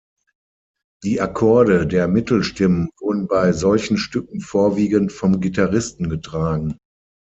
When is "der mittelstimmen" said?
1.85-2.89